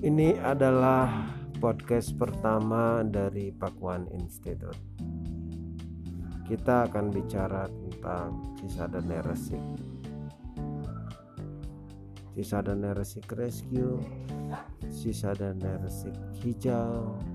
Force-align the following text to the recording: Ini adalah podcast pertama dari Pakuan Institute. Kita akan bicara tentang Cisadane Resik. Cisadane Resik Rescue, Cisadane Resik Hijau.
Ini 0.00 0.40
adalah 0.40 1.28
podcast 1.60 2.16
pertama 2.16 3.04
dari 3.04 3.52
Pakuan 3.52 4.08
Institute. 4.16 4.80
Kita 6.48 6.88
akan 6.88 7.12
bicara 7.12 7.68
tentang 7.68 8.56
Cisadane 8.56 9.20
Resik. 9.20 9.64
Cisadane 12.32 12.96
Resik 12.96 13.28
Rescue, 13.36 14.00
Cisadane 14.88 15.76
Resik 15.84 16.16
Hijau. 16.40 17.31